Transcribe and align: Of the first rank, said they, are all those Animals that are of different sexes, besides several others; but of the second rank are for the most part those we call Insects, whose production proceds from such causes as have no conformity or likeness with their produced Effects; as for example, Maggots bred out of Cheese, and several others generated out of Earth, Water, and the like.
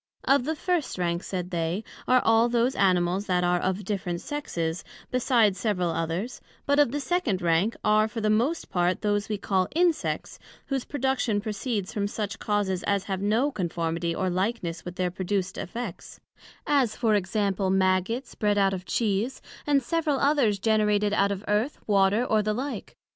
Of 0.23 0.45
the 0.45 0.55
first 0.55 0.97
rank, 0.97 1.21
said 1.21 1.51
they, 1.51 1.83
are 2.07 2.23
all 2.25 2.49
those 2.49 2.73
Animals 2.73 3.27
that 3.27 3.43
are 3.43 3.59
of 3.59 3.85
different 3.85 4.19
sexes, 4.19 4.83
besides 5.11 5.59
several 5.59 5.91
others; 5.91 6.41
but 6.65 6.79
of 6.79 6.91
the 6.91 6.99
second 6.99 7.39
rank 7.39 7.75
are 7.83 8.07
for 8.07 8.19
the 8.19 8.27
most 8.31 8.71
part 8.71 9.01
those 9.03 9.29
we 9.29 9.37
call 9.37 9.67
Insects, 9.75 10.39
whose 10.65 10.85
production 10.85 11.39
proceds 11.39 11.93
from 11.93 12.07
such 12.07 12.39
causes 12.39 12.81
as 12.85 13.03
have 13.03 13.21
no 13.21 13.51
conformity 13.51 14.15
or 14.15 14.27
likeness 14.27 14.83
with 14.83 14.95
their 14.95 15.11
produced 15.11 15.55
Effects; 15.55 16.19
as 16.65 16.95
for 16.95 17.13
example, 17.13 17.69
Maggots 17.69 18.33
bred 18.33 18.57
out 18.57 18.73
of 18.73 18.85
Cheese, 18.85 19.39
and 19.67 19.83
several 19.83 20.17
others 20.19 20.57
generated 20.57 21.13
out 21.13 21.31
of 21.31 21.45
Earth, 21.47 21.77
Water, 21.85 22.25
and 22.27 22.43
the 22.43 22.53
like. 22.55 22.97